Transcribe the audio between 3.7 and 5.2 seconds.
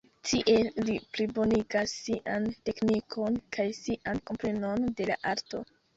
sian komprenon de la